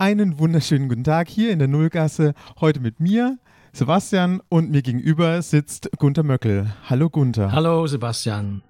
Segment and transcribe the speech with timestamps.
[0.00, 2.32] Einen wunderschönen guten Tag hier in der Nullgasse.
[2.58, 3.38] Heute mit mir,
[3.74, 6.72] Sebastian, und mir gegenüber sitzt Gunther Möckel.
[6.88, 7.52] Hallo Gunther.
[7.52, 8.62] Hallo Sebastian.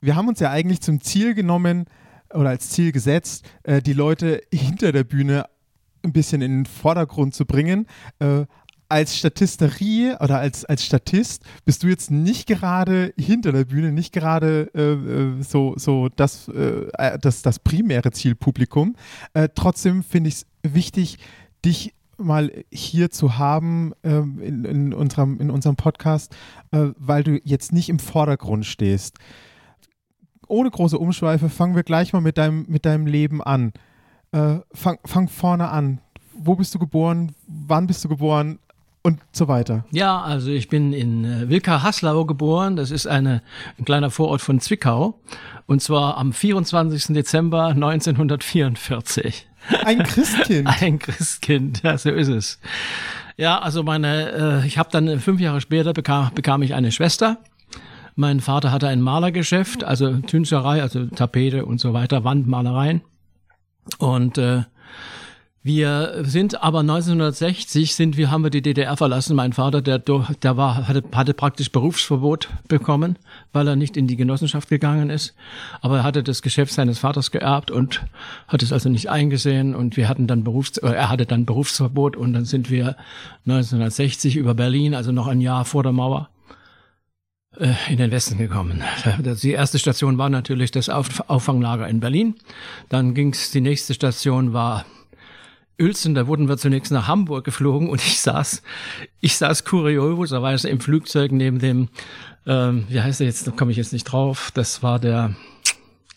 [0.00, 1.86] Wir haben uns ja eigentlich zum Ziel genommen
[2.32, 5.46] oder als Ziel gesetzt, äh, die Leute hinter der Bühne
[6.04, 7.88] ein bisschen in den Vordergrund zu bringen.
[8.90, 14.12] Als Statisterie oder als, als Statist bist du jetzt nicht gerade hinter der Bühne, nicht
[14.12, 18.96] gerade äh, äh so, so das, äh, äh, das, das primäre Zielpublikum.
[19.32, 21.18] Äh, trotzdem finde ich es wichtig,
[21.64, 26.34] dich mal hier zu haben ähm, in, in, unserem, in unserem Podcast,
[26.72, 29.18] äh, weil du jetzt nicht im Vordergrund stehst.
[30.48, 33.72] Ohne große Umschweife fangen wir gleich mal mit deinem, mit deinem Leben an.
[34.32, 36.00] fang, fang vorne an.
[36.34, 37.32] Wo bist du geboren?
[37.46, 38.58] Wann bist du geboren?
[39.02, 39.84] Und so weiter.
[39.90, 42.76] Ja, also ich bin in äh, Wilka-Haslau geboren.
[42.76, 43.42] Das ist eine,
[43.78, 45.20] ein kleiner Vorort von Zwickau.
[45.66, 47.14] Und zwar am 24.
[47.14, 49.46] Dezember 1944.
[49.84, 50.68] Ein Christkind.
[50.82, 52.58] Ein Christkind, ja, so ist es.
[53.36, 57.38] Ja, also meine, äh, ich habe dann fünf Jahre später bekam, bekam ich eine Schwester.
[58.16, 63.02] Mein Vater hatte ein Malergeschäft, also Tünscherei, also Tapete und so weiter, Wandmalereien.
[63.98, 64.62] Und äh,
[65.62, 69.36] wir sind aber 1960 sind wir, haben wir die DDR verlassen.
[69.36, 73.18] Mein Vater, der, der war, hatte, hatte praktisch Berufsverbot bekommen,
[73.52, 75.34] weil er nicht in die Genossenschaft gegangen ist.
[75.82, 78.00] Aber er hatte das Geschäft seines Vaters geerbt und
[78.48, 79.74] hat es also nicht eingesehen.
[79.74, 82.96] Und wir hatten dann Berufs, äh, er hatte dann Berufsverbot und dann sind wir
[83.44, 86.30] 1960 über Berlin, also noch ein Jahr vor der Mauer,
[87.58, 88.82] äh, in den Westen gekommen.
[89.42, 92.36] Die erste Station war natürlich das Auffanglager in Berlin.
[92.88, 94.86] Dann ging's, die nächste Station war
[95.80, 98.62] Uelzen, da wurden wir zunächst nach Hamburg geflogen und ich saß,
[99.20, 101.88] ich saß kurioserweise im Flugzeug neben dem,
[102.46, 105.34] ähm, wie heißt er jetzt, da komme ich jetzt nicht drauf, das war der,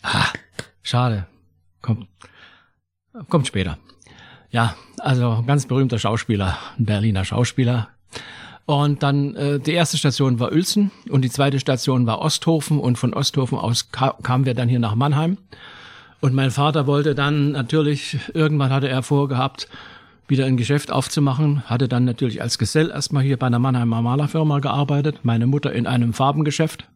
[0.02, 0.26] ah,
[0.82, 1.26] schade,
[1.80, 2.06] kommt,
[3.28, 3.78] kommt später.
[4.50, 7.88] Ja, also ganz berühmter Schauspieler, ein Berliner Schauspieler.
[8.66, 12.96] Und dann äh, die erste Station war Uelzen und die zweite Station war Osthofen und
[12.96, 15.36] von Osthofen aus ka kamen wir dann hier nach Mannheim.
[16.24, 19.68] Und mein Vater wollte dann natürlich, irgendwann hatte er vorgehabt,
[20.26, 24.60] wieder ein Geschäft aufzumachen, hatte dann natürlich als Gesell erstmal hier bei einer Mannheimer Malerfirma
[24.60, 26.88] gearbeitet, meine Mutter in einem Farbengeschäft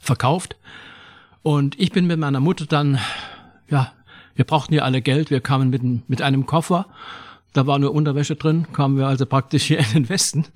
[0.00, 0.56] verkauft.
[1.42, 2.98] Und ich bin mit meiner Mutter dann,
[3.68, 3.92] ja,
[4.34, 6.86] wir brauchten ja alle Geld, wir kamen mit, mit einem Koffer,
[7.52, 10.46] da war nur Unterwäsche drin, kamen wir also praktisch hier in den Westen.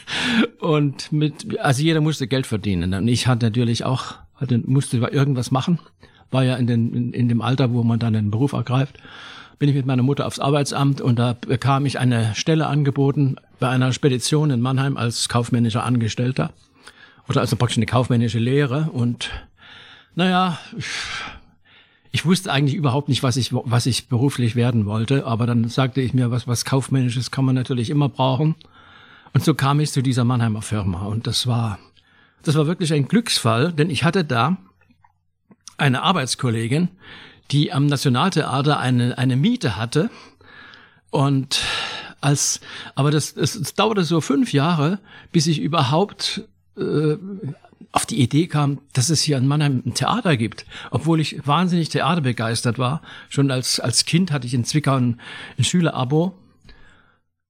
[0.60, 2.94] und mit, also jeder musste Geld verdienen.
[2.94, 5.78] Und ich hatte natürlich auch, hatte, musste irgendwas machen
[6.32, 8.98] war ja in, den, in, in dem Alter, wo man dann einen Beruf ergreift,
[9.58, 13.68] bin ich mit meiner Mutter aufs Arbeitsamt und da bekam ich eine Stelle angeboten bei
[13.68, 16.52] einer Spedition in Mannheim als kaufmännischer Angestellter.
[17.28, 18.90] Oder also praktisch eine kaufmännische Lehre.
[18.92, 19.30] Und
[20.16, 20.86] naja, ich,
[22.10, 25.26] ich wusste eigentlich überhaupt nicht, was ich, was ich beruflich werden wollte.
[25.26, 28.56] Aber dann sagte ich mir, was, was Kaufmännisches kann man natürlich immer brauchen.
[29.32, 31.06] Und so kam ich zu dieser Mannheimer Firma.
[31.06, 31.78] Und das war,
[32.42, 34.56] das war wirklich ein Glücksfall, denn ich hatte da
[35.82, 36.88] eine Arbeitskollegin,
[37.50, 40.10] die am Nationaltheater eine, eine Miete hatte.
[41.10, 41.60] Und
[42.20, 42.60] als,
[42.94, 45.00] aber das, es, es dauerte so fünf Jahre,
[45.32, 46.48] bis ich überhaupt
[46.78, 47.16] äh,
[47.90, 50.64] auf die Idee kam, dass es hier in Mannheim ein Theater gibt.
[50.90, 53.02] Obwohl ich wahnsinnig theaterbegeistert war.
[53.28, 55.20] Schon als, als Kind hatte ich in Zwickau ein,
[55.58, 56.38] ein Schülerabo.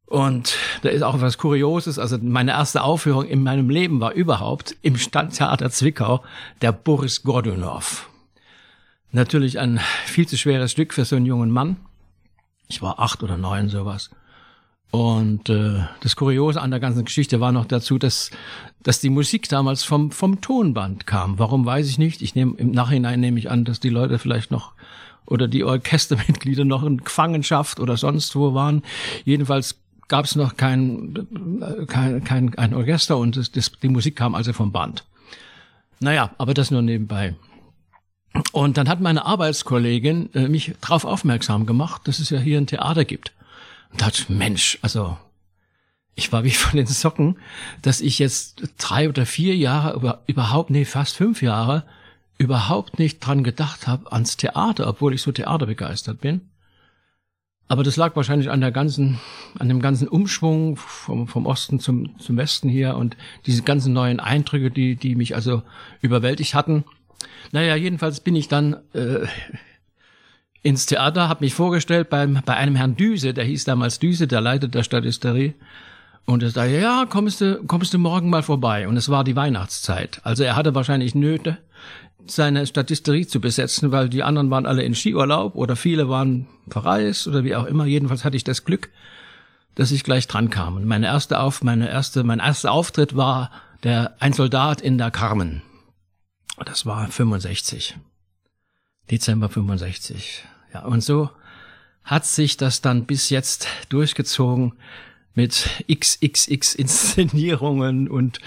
[0.06, 1.98] Und da ist auch was Kurioses.
[1.98, 6.24] Also meine erste Aufführung in meinem Leben war überhaupt im Stadttheater Zwickau
[6.60, 8.08] der Boris Gordunow.
[9.12, 11.76] Natürlich ein viel zu schweres Stück für so einen jungen Mann.
[12.68, 14.10] Ich war acht oder neun, sowas.
[14.90, 18.30] Und äh, das Kuriose an der ganzen Geschichte war noch dazu, dass,
[18.82, 21.38] dass die Musik damals vom, vom Tonband kam.
[21.38, 22.20] Warum weiß ich nicht.
[22.22, 24.72] Ich nehme im Nachhinein nehme ich an, dass die Leute vielleicht noch
[25.26, 28.82] oder die Orchestermitglieder noch in Gefangenschaft oder sonst wo waren.
[29.24, 31.26] Jedenfalls gab es noch kein,
[31.86, 35.04] kein, kein ein Orchester und das, das, die Musik kam also vom Band.
[36.00, 37.34] Naja, aber das nur nebenbei.
[38.52, 42.66] Und dann hat meine Arbeitskollegin äh, mich darauf aufmerksam gemacht, dass es ja hier ein
[42.66, 43.32] Theater gibt.
[43.90, 45.18] Und dachte, Mensch, also
[46.14, 47.38] ich war wie von den Socken,
[47.82, 51.84] dass ich jetzt drei oder vier Jahre über, überhaupt, nee, fast fünf Jahre
[52.38, 56.48] überhaupt nicht dran gedacht habe ans Theater, obwohl ich so theaterbegeistert bin.
[57.68, 59.18] Aber das lag wahrscheinlich an der ganzen,
[59.58, 64.20] an dem ganzen Umschwung vom, vom Osten zum, zum Westen hier und diese ganzen neuen
[64.20, 65.62] Eindrücke, die, die mich also
[66.00, 66.84] überwältigt hatten.
[67.52, 69.26] Naja, jedenfalls bin ich dann äh,
[70.62, 74.40] ins Theater, habe mich vorgestellt beim, bei einem Herrn Düse, der hieß damals Düse, der
[74.40, 75.54] leitet der Statisterie.
[76.24, 78.86] Und er sagte, ja, kommst du, kommst du morgen mal vorbei.
[78.86, 80.20] Und es war die Weihnachtszeit.
[80.22, 81.58] Also er hatte wahrscheinlich Nöte,
[82.26, 87.26] seine Statisterie zu besetzen, weil die anderen waren alle in Skiurlaub oder viele waren verreist
[87.26, 87.86] oder wie auch immer.
[87.86, 88.90] Jedenfalls hatte ich das Glück,
[89.74, 90.76] dass ich gleich dran kam.
[90.76, 93.50] Und meine erste Auf, meine erste, mein erster Auftritt war
[93.82, 95.62] der Ein Soldat in der Carmen.
[96.64, 97.96] Das war 65.
[99.10, 100.44] Dezember 65.
[100.72, 101.30] Ja, und so
[102.04, 104.74] hat sich das dann bis jetzt durchgezogen
[105.34, 108.40] mit XXX Inszenierungen und,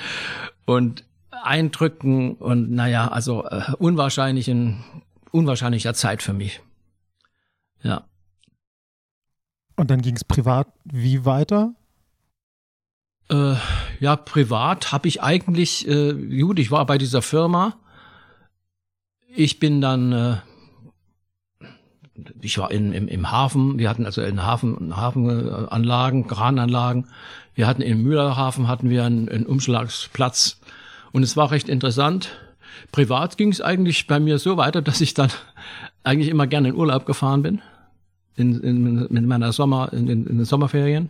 [0.65, 4.83] und Eindrücken und naja, also äh, unwahrscheinlichen,
[5.31, 6.61] unwahrscheinlicher Zeit für mich.
[7.81, 8.07] Ja.
[9.75, 11.75] Und dann ging es privat wie weiter?
[13.29, 13.55] Äh,
[13.99, 17.77] ja, privat habe ich eigentlich, äh, gut, ich war bei dieser Firma.
[19.35, 20.37] Ich bin dann, äh,
[22.41, 27.07] ich war in, im, im Hafen, wir hatten also in Hafen, Hafenanlagen, Krananlagen.
[27.53, 30.59] Wir hatten im Mühlerhafen hatten wir einen, einen Umschlagsplatz
[31.11, 32.37] und es war recht interessant.
[32.91, 35.29] Privat ging es eigentlich bei mir so weiter, dass ich dann
[36.03, 37.61] eigentlich immer gerne in Urlaub gefahren bin.
[38.37, 41.09] In, in, in meiner Sommer, in, in, in den Sommerferien.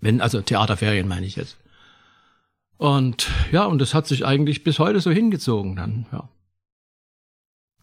[0.00, 1.56] Wenn, also Theaterferien meine ich jetzt.
[2.76, 6.28] Und ja, und das hat sich eigentlich bis heute so hingezogen dann, ja.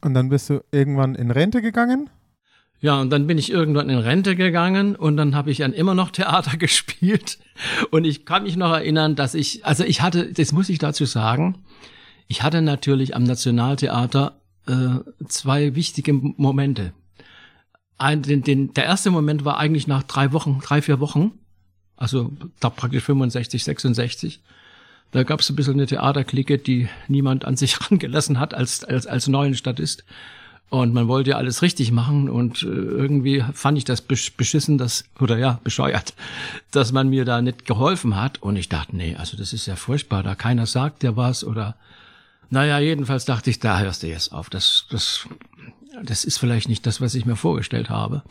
[0.02, 2.10] Und dann bist du irgendwann in Rente gegangen?
[2.80, 5.96] Ja, und dann bin ich irgendwann in Rente gegangen und dann habe ich dann immer
[5.96, 7.40] noch Theater gespielt.
[7.90, 11.06] Und ich kann mich noch erinnern, dass ich, also ich hatte, das muss ich dazu
[11.06, 11.64] sagen,
[12.28, 16.94] ich hatte natürlich am Nationaltheater äh, zwei wichtige Momente.
[17.98, 21.32] Ein, den, den, der erste Moment war eigentlich nach drei Wochen, drei, vier Wochen,
[21.96, 24.44] also da praktisch 65, 66.
[25.12, 29.08] Da gab es ein bisschen eine Theaterklicke, die niemand an sich rangelassen hat als, als,
[29.08, 30.04] als neuen Statist.
[30.70, 35.06] Und man wollte ja alles richtig machen und äh, irgendwie fand ich das beschissen, dass,
[35.18, 36.14] oder ja, bescheuert,
[36.72, 38.42] dass man mir da nicht geholfen hat.
[38.42, 41.76] Und ich dachte, nee, also das ist ja furchtbar, da keiner sagt dir was oder,
[42.50, 44.50] naja, jedenfalls dachte ich, da hörst du jetzt auf.
[44.50, 45.26] Das, das,
[46.04, 48.24] das ist vielleicht nicht das, was ich mir vorgestellt habe.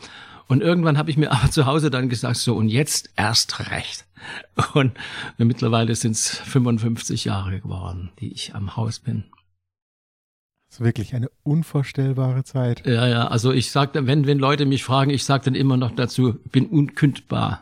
[0.47, 4.05] Und irgendwann habe ich mir aber zu Hause dann gesagt, so und jetzt erst recht.
[4.73, 4.93] Und
[5.37, 9.25] mittlerweile sind es 55 Jahre geworden, die ich am Haus bin.
[10.69, 12.85] Das ist wirklich eine unvorstellbare Zeit.
[12.85, 15.91] Ja, ja, also ich sage, wenn, wenn Leute mich fragen, ich sage dann immer noch
[15.91, 17.61] dazu, bin unkündbar.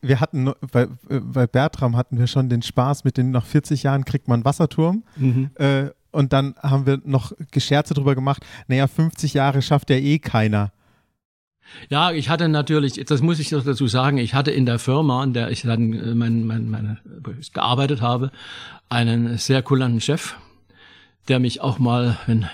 [0.00, 4.04] wir hatten, bei, bei Bertram hatten wir schon den Spaß mit den, nach 40 Jahren
[4.04, 5.02] kriegt man Wasserturm.
[5.16, 5.50] Mhm.
[5.56, 10.18] Äh, und dann haben wir noch Gescherze drüber gemacht, naja, 50 Jahre schafft ja eh
[10.18, 10.72] keiner.
[11.88, 15.24] Ja, ich hatte natürlich, das muss ich noch dazu sagen, ich hatte in der Firma,
[15.24, 16.98] in der ich dann äh, mein, mein, meine,
[17.52, 18.30] gearbeitet habe,
[18.88, 20.36] einen sehr kulanten Chef,
[21.28, 22.48] der mich auch mal, wenn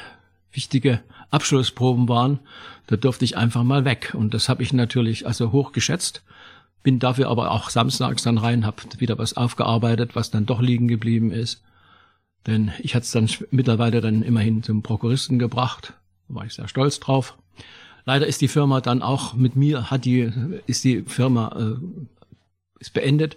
[0.52, 1.00] wichtige
[1.30, 2.38] Abschlussproben waren,
[2.86, 4.14] da durfte ich einfach mal weg.
[4.16, 6.22] Und das habe ich natürlich also hoch geschätzt,
[6.82, 10.88] bin dafür aber auch samstags dann rein, habe wieder was aufgearbeitet, was dann doch liegen
[10.88, 11.62] geblieben ist.
[12.46, 15.94] Denn ich hatte es dann mittlerweile dann immerhin zum Prokuristen gebracht.
[16.28, 17.36] Da war ich sehr stolz drauf.
[18.04, 20.30] Leider ist die Firma dann auch mit mir, hat die,
[20.66, 21.84] ist die Firma äh,
[22.80, 23.36] ist beendet.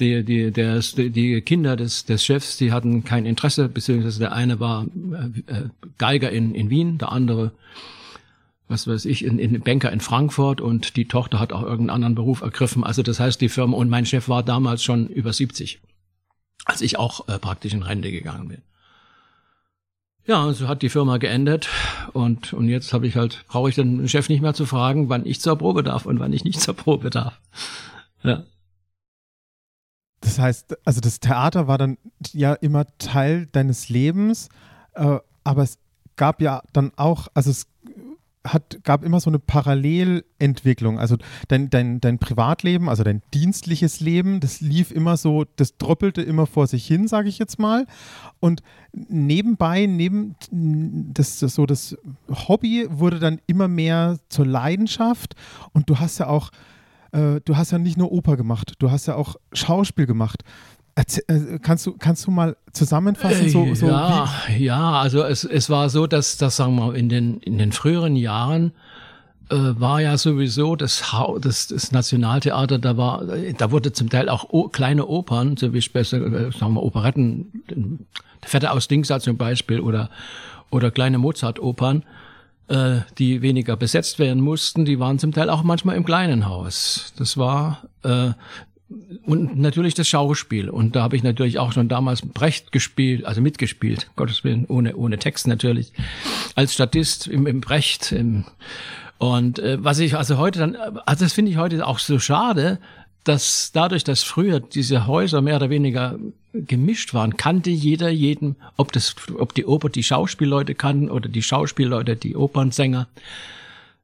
[0.00, 4.60] Die, die, der, die Kinder des, des Chefs, die hatten kein Interesse, beziehungsweise der eine
[4.60, 7.52] war äh, äh, Geiger in, in Wien, der andere,
[8.68, 12.14] was weiß ich, in, in Banker in Frankfurt und die Tochter hat auch irgendeinen anderen
[12.14, 12.84] Beruf ergriffen.
[12.84, 15.80] Also das heißt, die Firma und mein Chef war damals schon über 70
[16.66, 18.62] als ich auch äh, praktisch in Rente gegangen bin.
[20.26, 21.68] Ja, so hat die Firma geendet
[22.12, 25.24] und, und jetzt habe ich halt, brauche ich den Chef nicht mehr zu fragen, wann
[25.24, 27.40] ich zur Probe darf und wann ich nicht zur Probe darf.
[28.24, 28.42] Ja.
[30.20, 31.98] Das heißt, also das Theater war dann
[32.32, 34.48] ja immer Teil deines Lebens,
[34.94, 35.78] äh, aber es
[36.16, 37.68] gab ja dann auch, also es
[38.52, 40.98] hat, gab immer so eine Parallelentwicklung.
[40.98, 41.16] Also
[41.48, 46.46] dein, dein, dein Privatleben, also dein dienstliches Leben, das lief immer so, das droppelte immer
[46.46, 47.86] vor sich hin, sage ich jetzt mal.
[48.40, 48.62] Und
[48.92, 51.96] nebenbei, neben das, das, so das
[52.28, 55.34] Hobby wurde dann immer mehr zur Leidenschaft.
[55.72, 56.50] Und du hast ja auch,
[57.12, 60.42] äh, du hast ja nicht nur Oper gemacht, du hast ja auch Schauspiel gemacht.
[60.96, 63.50] Äh, kannst du, kannst du mal zusammenfassen?
[63.50, 64.64] So, so ja, wie?
[64.64, 68.16] ja, also es, es war so, dass, dass sagen wir in den, in den früheren
[68.16, 68.72] Jahren
[69.50, 71.04] äh, war ja sowieso das,
[71.40, 73.24] das, das Nationaltheater, da war,
[73.58, 77.64] da wurde zum Teil auch o, kleine Opern, so wie besser, äh, sagen wir Operetten,
[78.42, 80.08] der Fette aus Dingsa zum Beispiel oder,
[80.70, 82.04] oder kleine Mozart-Opern,
[82.68, 87.12] äh, die weniger besetzt werden mussten, die waren zum Teil auch manchmal im kleinen Haus.
[87.18, 88.30] Das war, äh,
[89.24, 90.70] und natürlich das Schauspiel.
[90.70, 94.96] Und da habe ich natürlich auch schon damals Brecht gespielt, also mitgespielt, Gottes Willen, ohne,
[94.96, 95.92] ohne Text natürlich,
[96.54, 98.12] als Statist im, im Brecht.
[98.12, 98.44] Im,
[99.18, 102.78] und äh, was ich also heute dann, also das finde ich heute auch so schade,
[103.24, 106.16] dass dadurch, dass früher diese Häuser mehr oder weniger
[106.52, 111.42] gemischt waren, kannte jeder jeden, ob das, ob die Oper die Schauspielleute kannten oder die
[111.42, 113.08] Schauspielleute die Opernsänger.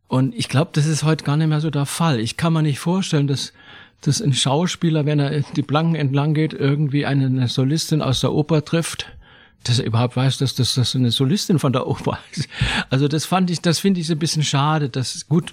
[0.09, 2.19] Und ich glaube, das ist heute gar nicht mehr so der Fall.
[2.19, 3.53] Ich kann mir nicht vorstellen, dass,
[4.02, 8.64] dass ein Schauspieler, wenn er die Planken entlang geht, irgendwie eine Solistin aus der Oper
[8.64, 9.06] trifft,
[9.64, 12.49] dass er überhaupt weiß, dass das, das eine Solistin von der Oper ist.
[12.90, 14.88] Also das fand ich, das finde ich so ein bisschen schade.
[14.88, 15.52] Das gut,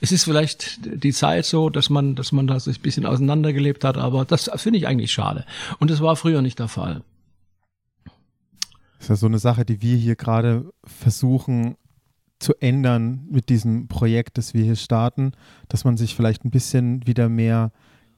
[0.00, 3.98] es ist vielleicht die Zeit so, dass man, dass man das ein bisschen auseinandergelebt hat,
[3.98, 5.44] aber das finde ich eigentlich schade.
[5.78, 7.02] Und das war früher nicht der Fall.
[8.98, 11.76] Das ist ja so eine Sache, die wir hier gerade versuchen
[12.40, 15.32] zu ändern mit diesem Projekt, das wir hier starten,
[15.68, 17.70] dass man sich vielleicht ein bisschen wieder mehr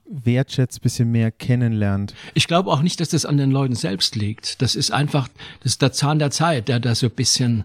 [0.09, 2.14] wertschätzt, ein bisschen mehr kennenlernt.
[2.35, 4.62] Ich glaube auch nicht, dass das an den Leuten selbst liegt.
[4.62, 5.29] Das ist einfach,
[5.62, 7.64] das ist der Zahn der Zeit, der da so ein bisschen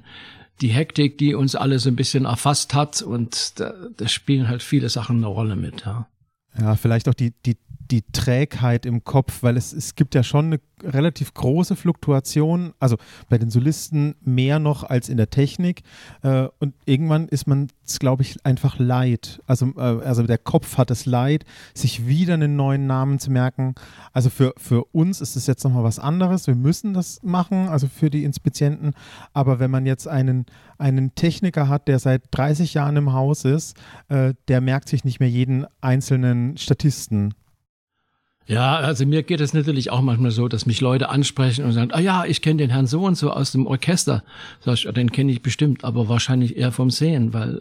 [0.62, 4.64] die Hektik, die uns alle so ein bisschen erfasst hat und da, da spielen halt
[4.64, 6.08] viele Sachen eine Rolle mit, ja.
[6.60, 7.56] Ja, vielleicht auch die, die
[7.91, 12.98] die Trägheit im Kopf, weil es, es gibt ja schon eine relativ große Fluktuation, also
[13.29, 15.82] bei den Solisten mehr noch als in der Technik.
[16.22, 17.67] Äh, und irgendwann ist man,
[18.00, 19.41] glaube ich, einfach leid.
[19.48, 23.75] Also, äh, also der Kopf hat es leid, sich wieder einen neuen Namen zu merken.
[24.13, 26.48] Also für, für uns ist es jetzt nochmal was anderes.
[26.48, 28.94] Wir müssen das machen, also für die Inspizienten.
[29.34, 30.46] Aber wenn man jetzt einen,
[30.77, 33.75] einen Techniker hat, der seit 30 Jahren im Haus ist,
[34.10, 37.34] äh, der merkt sich nicht mehr jeden einzelnen Statisten.
[38.48, 41.92] Ja, also mir geht es natürlich auch manchmal so, dass mich Leute ansprechen und sagen,
[41.92, 44.24] ah ja, ich kenne den Herrn so und so aus dem Orchester.
[44.62, 47.60] Sag ich, den kenne ich bestimmt, aber wahrscheinlich eher vom Sehen, weil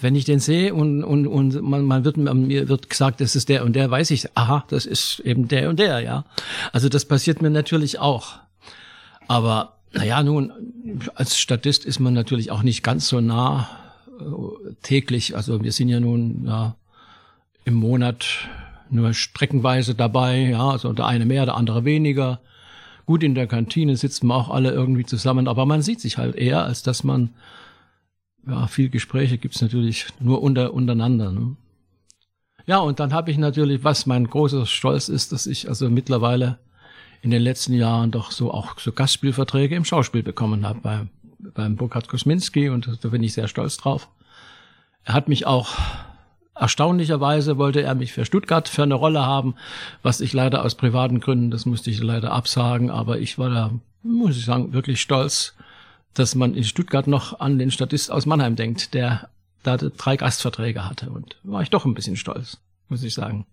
[0.00, 3.48] wenn ich den sehe und, und, und man, man wird, mir wird gesagt, das ist
[3.48, 6.24] der und der, weiß ich, aha, das ist eben der und der, ja.
[6.72, 8.40] Also das passiert mir natürlich auch.
[9.28, 10.52] Aber naja, nun,
[11.14, 13.68] als Statist ist man natürlich auch nicht ganz so nah
[14.18, 15.36] äh, täglich.
[15.36, 16.74] Also wir sind ja nun ja,
[17.64, 18.26] im Monat
[18.92, 22.40] nur streckenweise dabei, ja, also der eine mehr, der andere weniger.
[23.06, 26.36] Gut, in der Kantine sitzen wir auch alle irgendwie zusammen, aber man sieht sich halt
[26.36, 27.30] eher, als dass man,
[28.46, 31.32] ja, viel Gespräche gibt's natürlich nur unter, untereinander.
[31.32, 31.56] Ne?
[32.66, 36.58] Ja, und dann habe ich natürlich, was mein großer Stolz ist, dass ich also mittlerweile
[37.22, 41.06] in den letzten Jahren doch so auch so Gastspielverträge im Schauspiel bekommen habe bei,
[41.38, 44.08] beim Burkhard Kosminski und da bin ich sehr stolz drauf.
[45.04, 45.74] Er hat mich auch
[46.54, 49.54] Erstaunlicherweise wollte er mich für Stuttgart für eine Rolle haben,
[50.02, 53.70] was ich leider aus privaten Gründen, das musste ich leider absagen, aber ich war da,
[54.02, 55.54] muss ich sagen, wirklich stolz,
[56.14, 59.28] dass man in Stuttgart noch an den Statist aus Mannheim denkt, der
[59.62, 63.46] da drei Gastverträge hatte und war ich doch ein bisschen stolz, muss ich sagen.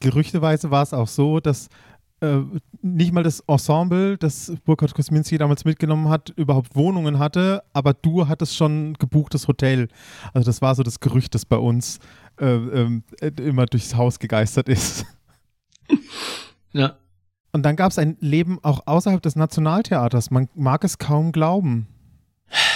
[0.00, 1.68] Gerüchteweise war es auch so, dass
[2.20, 2.40] äh,
[2.82, 8.28] nicht mal das Ensemble, das Burkhard Kosminski damals mitgenommen hat, überhaupt Wohnungen hatte, aber du
[8.28, 9.88] hattest schon gebuchtes Hotel.
[10.32, 11.98] Also das war so das Gerücht, das bei uns
[12.40, 13.00] äh, äh,
[13.40, 15.06] immer durchs Haus gegeistert ist.
[16.72, 16.96] Ja.
[17.52, 20.30] Und dann gab es ein Leben auch außerhalb des Nationaltheaters.
[20.30, 21.88] Man mag es kaum glauben.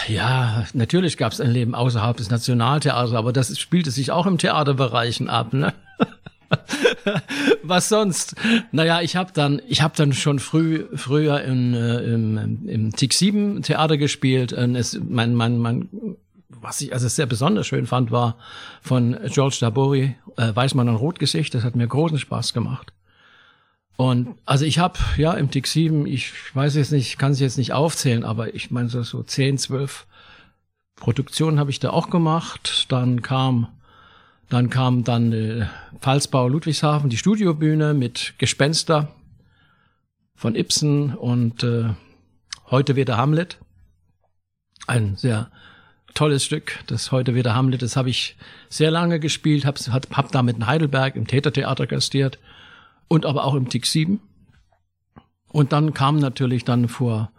[0.09, 4.39] Ja, natürlich gab es ein Leben außerhalb des Nationaltheaters, aber das spielte sich auch im
[4.39, 5.53] Theaterbereichen ab.
[5.53, 5.73] Ne?
[7.63, 8.35] Was sonst?
[8.71, 13.13] Naja, ich habe dann, ich habe dann schon früh, früher in, äh, im, im TIC
[13.13, 14.53] 7 Theater gespielt.
[14.53, 15.89] Und es, mein, mein, mein,
[16.49, 18.37] was ich also sehr besonders schön fand, war
[18.81, 21.55] von George Dabori, äh, Weißmann und Rotgesicht.
[21.55, 22.93] Das hat mir großen Spaß gemacht.
[23.97, 27.59] Und also ich habe ja im TIC 7, ich weiß jetzt nicht, kann es jetzt
[27.59, 30.07] nicht aufzählen, aber ich meine so, so 10, 12
[30.97, 32.87] Produktionen habe ich da auch gemacht.
[32.89, 33.69] Dann kam
[34.53, 35.67] dann kam dann äh,
[36.01, 39.09] Pfalzbau Ludwigshafen, die Studiobühne mit Gespenster
[40.35, 41.89] von Ibsen und äh,
[42.71, 43.59] heute wieder Hamlet.
[44.87, 45.51] Ein sehr
[46.13, 47.81] tolles Stück, das heute wieder Hamlet.
[47.81, 48.37] Das habe ich
[48.69, 52.39] sehr lange gespielt, habe hab, hab damit in Heidelberg im Tätertheater gastiert
[53.09, 54.21] und aber auch im TIC 7.
[55.49, 57.33] Und dann kam natürlich dann vor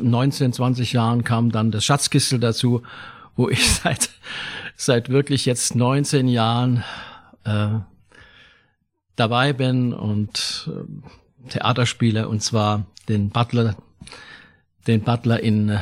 [0.00, 2.82] 19, 20 Jahren kam dann das Schatzkistel dazu,
[3.40, 4.10] wo ich seit
[4.76, 6.84] seit wirklich jetzt 19 Jahren
[7.44, 7.68] äh,
[9.16, 13.76] dabei bin und äh, Theater spiele und zwar den Butler,
[14.86, 15.80] den Butler in äh,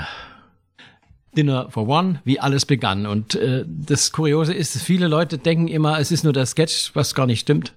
[1.37, 3.07] Dinner for One, wie alles begann.
[3.07, 7.15] Und äh, das Kuriose ist, viele Leute denken immer, es ist nur der Sketch, was
[7.15, 7.75] gar nicht stimmt.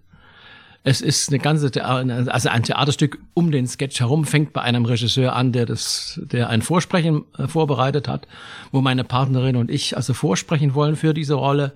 [0.84, 5.36] Es ist eine ganze, also ein Theaterstück um den Sketch herum, fängt bei einem Regisseur
[5.36, 8.28] an, der das, der ein Vorsprechen äh, vorbereitet hat,
[8.72, 11.74] wo meine Partnerin und ich also vorsprechen wollen für diese Rolle.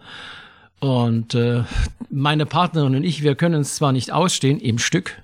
[0.79, 1.63] Und äh,
[2.09, 5.21] meine Partnerin und ich, wir können es zwar nicht ausstehen im Stück,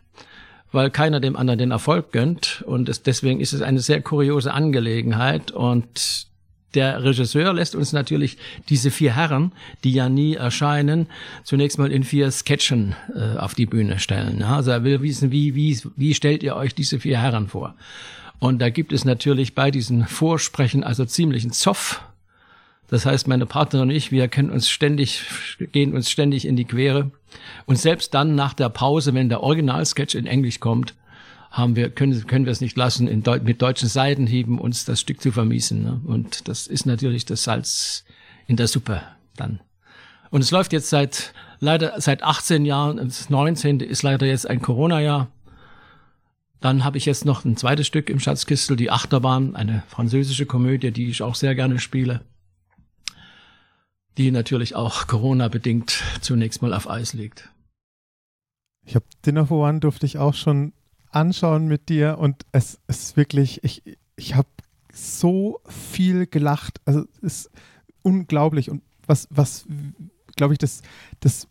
[0.71, 2.63] weil keiner dem anderen den Erfolg gönnt.
[2.67, 5.51] Und es, deswegen ist es eine sehr kuriose Angelegenheit.
[5.51, 6.27] Und
[6.73, 8.37] der Regisseur lässt uns natürlich
[8.69, 9.51] diese vier Herren,
[9.83, 11.07] die ja nie erscheinen,
[11.43, 14.41] zunächst mal in vier Sketchen äh, auf die Bühne stellen.
[14.43, 17.75] Also er will wissen, wie, wie, wie stellt ihr euch diese vier Herren vor?
[18.39, 22.01] Und da gibt es natürlich bei diesen Vorsprechen also ziemlichen Zoff.
[22.87, 25.23] Das heißt, meine Partnerin und ich, wir kennen uns ständig,
[25.71, 27.11] gehen uns ständig in die Quere.
[27.65, 30.95] Und selbst dann nach der Pause, wenn der Originalsketch in Englisch kommt,
[31.51, 35.21] haben wir, können, können wir es nicht lassen, in mit deutschen Seitenhieben uns das Stück
[35.21, 35.83] zu vermiesen.
[35.83, 36.01] Ne?
[36.05, 38.05] Und das ist natürlich das Salz
[38.47, 39.01] in der Suppe
[39.35, 39.59] dann.
[40.29, 43.81] Und es läuft jetzt seit, leider seit 18 Jahren, das 19.
[43.81, 45.29] ist leider jetzt ein Corona-Jahr.
[46.61, 50.91] Dann habe ich jetzt noch ein zweites Stück im Schatzkistel, die Achterbahn, eine französische Komödie,
[50.91, 52.21] die ich auch sehr gerne spiele.
[54.17, 57.49] Die natürlich auch Corona-bedingt zunächst mal auf Eis liegt.
[58.85, 60.73] Ich habe Dinner for One durfte ich auch schon
[61.11, 63.83] anschauen mit dir und es ist wirklich, ich,
[64.15, 64.47] ich habe
[64.93, 66.81] so viel gelacht.
[66.85, 67.51] Also es ist
[68.01, 68.69] unglaublich.
[68.69, 69.65] Und was, was
[70.35, 70.81] glaube ich, das,
[71.19, 71.47] das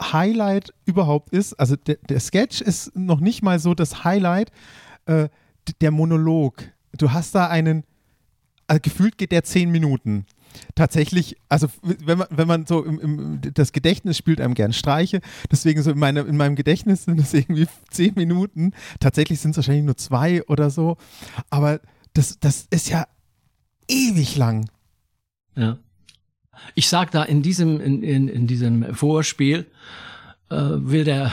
[0.00, 4.50] Highlight überhaupt ist, also der, der Sketch ist noch nicht mal so das Highlight,
[5.06, 5.28] äh,
[5.80, 6.62] der Monolog.
[6.92, 7.84] Du hast da einen,
[8.66, 10.26] also gefühlt geht der zehn Minuten
[10.74, 15.20] tatsächlich, also wenn man, wenn man so im, im, das Gedächtnis spielt einem gern Streiche,
[15.50, 19.58] deswegen so in, meine, in meinem Gedächtnis sind es irgendwie zehn Minuten, tatsächlich sind es
[19.58, 20.96] wahrscheinlich nur zwei oder so,
[21.50, 21.80] aber
[22.14, 23.06] das, das ist ja
[23.88, 24.68] ewig lang.
[25.56, 25.78] Ja.
[26.74, 29.66] Ich sag da in diesem, in, in, in diesem Vorspiel,
[30.52, 31.32] will der,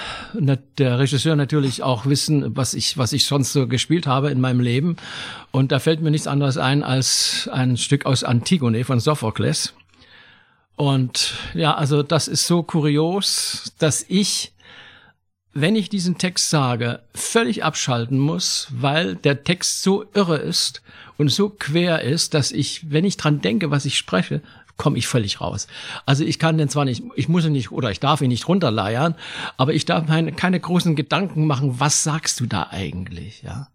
[0.78, 4.60] der Regisseur natürlich auch wissen, was ich, was ich sonst so gespielt habe in meinem
[4.60, 4.96] Leben.
[5.52, 9.74] Und da fällt mir nichts anderes ein als ein Stück aus Antigone von Sophokles.
[10.76, 14.54] Und ja, also das ist so kurios, dass ich,
[15.54, 20.82] wenn ich diesen Text sage, völlig abschalten muss, weil der Text so irre ist
[21.18, 24.42] und so quer ist, dass ich, wenn ich dran denke, was ich spreche,
[24.80, 25.68] komme ich völlig raus.
[26.08, 28.48] Also ich kann den zwar nicht, ich muss ihn nicht oder ich darf ihn nicht
[28.48, 29.14] runterleiern,
[29.58, 33.68] aber ich darf meine, keine großen Gedanken machen, was sagst du da eigentlich, ja?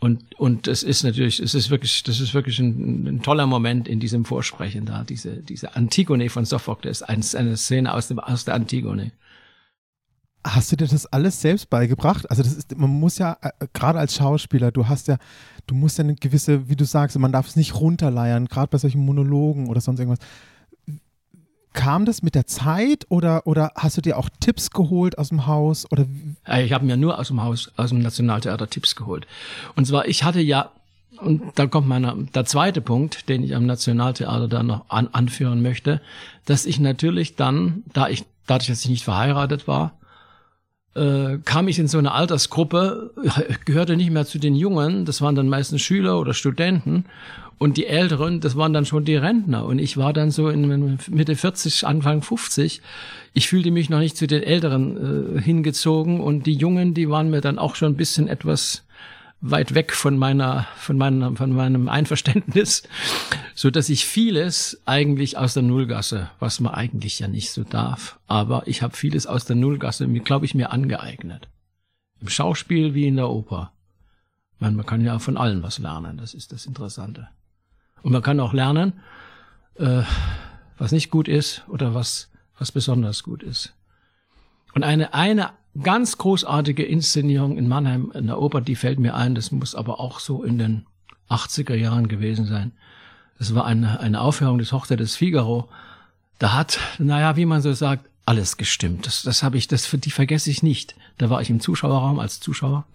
[0.00, 3.88] Und, und es ist natürlich, es ist wirklich, das ist wirklich ein, ein toller Moment
[3.88, 8.44] in diesem Vorsprechen da, diese, diese Antigone von Sophokles, eine, eine Szene aus, dem, aus
[8.44, 9.12] der Antigone.
[10.46, 12.30] Hast du dir das alles selbst beigebracht?
[12.30, 15.16] Also das ist, man muss ja, äh, gerade als Schauspieler, du hast ja,
[15.66, 18.78] du musst ja eine gewisse, wie du sagst, man darf es nicht runterleiern, gerade bei
[18.78, 20.24] solchen Monologen oder sonst irgendwas.
[21.72, 25.46] Kam das mit der Zeit oder, oder hast du dir auch Tipps geholt aus dem
[25.46, 25.90] Haus?
[25.90, 26.06] Oder?
[26.58, 29.26] Ich habe mir nur aus dem Haus, aus dem Nationaltheater Tipps geholt.
[29.74, 30.70] Und zwar, ich hatte ja,
[31.20, 35.62] und da kommt meiner, der zweite Punkt, den ich am Nationaltheater dann noch an, anführen
[35.62, 36.00] möchte,
[36.44, 39.98] dass ich natürlich dann, da ich, dadurch, dass ich nicht verheiratet war,
[40.94, 43.10] äh, kam ich in so eine Altersgruppe,
[43.64, 47.04] gehörte nicht mehr zu den Jungen, das waren dann meistens Schüler oder Studenten.
[47.56, 49.64] Und die Älteren, das waren dann schon die Rentner.
[49.64, 52.82] Und ich war dann so in Mitte 40, Anfang 50.
[53.32, 56.20] Ich fühlte mich noch nicht zu den Älteren äh, hingezogen.
[56.20, 58.82] Und die Jungen, die waren mir dann auch schon ein bisschen etwas
[59.46, 62.82] weit weg von meiner, von meinem, von meinem Einverständnis,
[63.54, 68.18] so dass ich vieles eigentlich aus der Nullgasse, was man eigentlich ja nicht so darf,
[68.26, 71.48] aber ich habe vieles aus der Nullgasse, glaube ich, mir angeeignet.
[72.22, 73.72] Im Schauspiel wie in der Oper.
[74.60, 77.28] Man, man kann ja von allen was lernen, das ist das Interessante.
[78.02, 78.94] Und man kann auch lernen,
[79.74, 80.04] äh,
[80.78, 83.74] was nicht gut ist oder was, was besonders gut ist.
[84.72, 85.50] Und eine, eine
[85.82, 90.00] ganz großartige Inszenierung in Mannheim in der Oper, die fällt mir ein, das muss aber
[90.00, 90.86] auch so in den
[91.28, 92.72] 80er Jahren gewesen sein.
[93.38, 95.68] Das war eine, eine Aufführung des Hochzeit des Figaro.
[96.38, 99.06] Da hat, naja, wie man so sagt, alles gestimmt.
[99.06, 100.94] Das, das habe ich, das, die vergesse ich nicht.
[101.18, 102.86] Da war ich im Zuschauerraum als Zuschauer.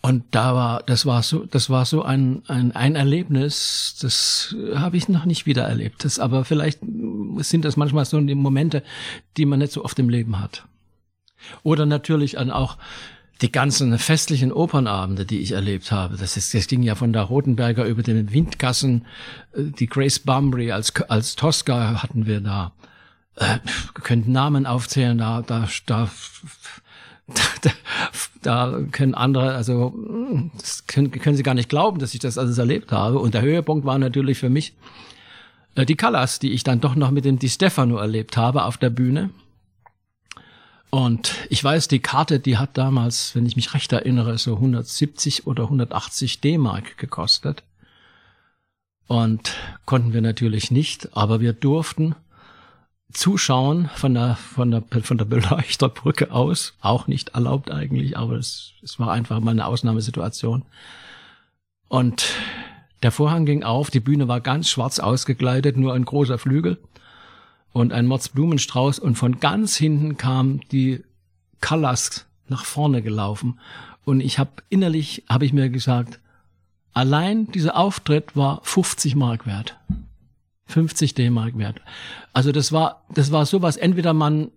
[0.00, 4.98] Und da war, das war so, das war so ein, ein, ein Erlebnis, das habe
[4.98, 6.04] ich noch nicht wieder erlebt.
[6.04, 6.80] Das, aber vielleicht
[7.38, 8.82] sind das manchmal so die Momente,
[9.38, 10.66] die man nicht so oft im Leben hat.
[11.62, 12.76] Oder natürlich dann auch
[13.40, 16.16] die ganzen festlichen Opernabende, die ich erlebt habe.
[16.16, 19.06] Das, ist, das ging ja von der Rotenberger über den Windgassen,
[19.54, 22.72] äh, die Grace Bumbry als, als Tosca hatten wir da.
[23.36, 23.58] Äh,
[23.94, 26.08] könnten Namen aufzählen, da, da, da,
[27.62, 27.70] da,
[28.42, 29.92] da können andere, also
[30.86, 33.18] können, können sie gar nicht glauben, dass ich das alles erlebt habe.
[33.18, 34.74] Und der Höhepunkt war natürlich für mich
[35.74, 38.76] äh, die Callas, die ich dann doch noch mit dem Di Stefano erlebt habe auf
[38.76, 39.30] der Bühne.
[40.94, 45.44] Und ich weiß, die Karte, die hat damals, wenn ich mich recht erinnere, so 170
[45.44, 47.64] oder 180 D-Mark gekostet.
[49.08, 52.14] Und konnten wir natürlich nicht, aber wir durften
[53.12, 56.74] zuschauen von der, von der, von der Beleuchterbrücke aus.
[56.80, 60.64] Auch nicht erlaubt eigentlich, aber es, es war einfach mal eine Ausnahmesituation.
[61.88, 62.24] Und
[63.02, 66.78] Der Vorhang ging auf, die Bühne war ganz schwarz ausgekleidet, nur ein großer Flügel
[67.74, 71.02] und ein Mordsblumenstrauß und von ganz hinten kam die
[71.60, 73.58] Callas nach vorne gelaufen
[74.04, 76.20] und ich habe innerlich habe ich mir gesagt,
[76.92, 79.76] allein dieser Auftritt war 50 Mark wert.
[80.66, 81.80] 50 D-Mark wert.
[82.32, 84.50] Also das war das war sowas entweder man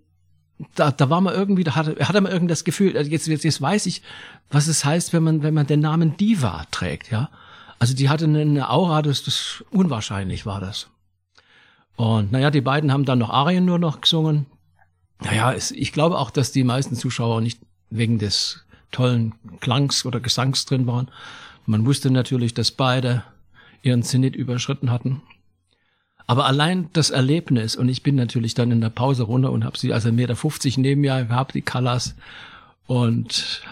[0.76, 3.44] da, da war man irgendwie, da hatte, hatte man irgendwie das Gefühl, also jetzt, jetzt,
[3.44, 4.02] jetzt weiß ich,
[4.50, 7.30] was es heißt, wenn man, wenn man den Namen Diva trägt, ja.
[7.78, 10.90] Also die hatte eine Aura, das, das unwahrscheinlich war das.
[11.98, 14.46] Und naja, die beiden haben dann noch Arien nur noch gesungen.
[15.20, 20.20] Naja, es, ich glaube auch, dass die meisten Zuschauer nicht wegen des tollen Klangs oder
[20.20, 21.10] Gesangs drin waren.
[21.66, 23.24] Man wusste natürlich, dass beide
[23.82, 25.22] ihren Zenit überschritten hatten.
[26.28, 29.78] Aber allein das Erlebnis, und ich bin natürlich dann in der Pause runter und habe
[29.78, 32.16] sie also 1,50 Meter neben mir gehabt, die Callas,
[32.86, 33.64] und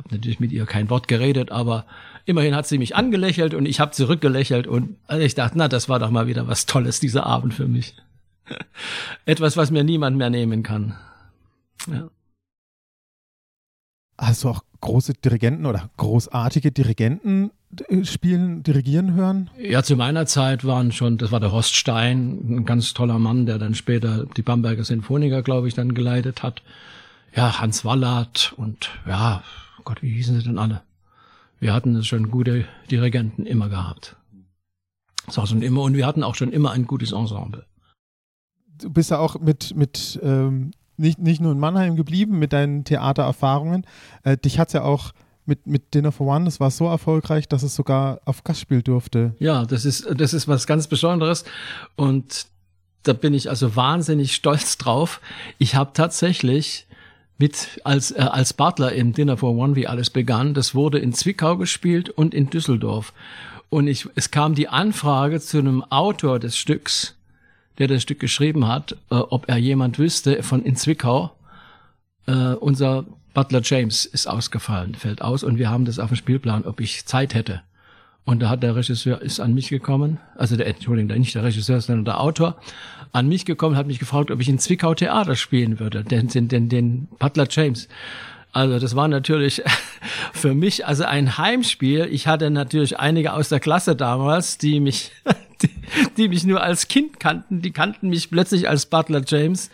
[0.00, 1.86] habe natürlich mit ihr kein Wort geredet, aber
[2.30, 5.98] Immerhin hat sie mich angelächelt und ich habe zurückgelächelt und ich dachte, na, das war
[5.98, 7.96] doch mal wieder was Tolles, dieser Abend für mich.
[9.24, 10.96] Etwas, was mir niemand mehr nehmen kann.
[11.90, 12.08] Ja.
[14.18, 17.50] Hast du auch große Dirigenten oder großartige Dirigenten
[17.88, 19.50] äh, spielen, dirigieren hören?
[19.58, 23.46] Ja, zu meiner Zeit waren schon, das war der Horst Stein, ein ganz toller Mann,
[23.46, 26.62] der dann später die Bamberger Sinfoniker, glaube ich, dann geleitet hat.
[27.34, 29.42] Ja, Hans Wallert und ja,
[29.84, 30.82] Gott, wie hießen sie denn alle?
[31.60, 34.16] wir hatten es schon gute Dirigenten immer gehabt.
[35.26, 37.66] Das war schon immer und wir hatten auch schon immer ein gutes Ensemble.
[38.78, 42.84] Du bist ja auch mit, mit ähm, nicht, nicht nur in Mannheim geblieben mit deinen
[42.84, 43.86] Theatererfahrungen.
[44.22, 45.12] Äh, dich hat es ja auch
[45.44, 49.34] mit, mit Dinner for One, das war so erfolgreich, dass es sogar auf Gastspiel durfte.
[49.38, 51.44] Ja, das ist, das ist was ganz Besonderes
[51.96, 52.46] und
[53.02, 55.20] da bin ich also wahnsinnig stolz drauf.
[55.58, 56.86] Ich habe tatsächlich
[57.40, 60.52] mit als, äh, als Butler im Dinner for One, wie alles begann.
[60.52, 63.14] Das wurde in Zwickau gespielt und in Düsseldorf.
[63.70, 67.16] Und ich, es kam die Anfrage zu einem Autor des Stücks,
[67.78, 71.32] der das Stück geschrieben hat, äh, ob er jemand wüsste von in Zwickau.
[72.26, 76.66] Äh, unser Butler James ist ausgefallen, fällt aus und wir haben das auf dem Spielplan,
[76.66, 77.62] ob ich Zeit hätte.
[78.24, 81.80] Und da hat der Regisseur ist an mich gekommen, also der, Entschuldigung, nicht der Regisseur,
[81.80, 82.60] sondern der Autor,
[83.12, 86.48] an mich gekommen, hat mich gefragt, ob ich in Zwickau Theater spielen würde, den, den,
[86.48, 87.88] den, den Butler James.
[88.52, 89.62] Also das war natürlich
[90.32, 92.08] für mich also ein Heimspiel.
[92.10, 95.12] Ich hatte natürlich einige aus der Klasse damals, die mich,
[95.62, 95.70] die,
[96.16, 97.62] die mich nur als Kind kannten.
[97.62, 99.70] Die kannten mich plötzlich als Butler James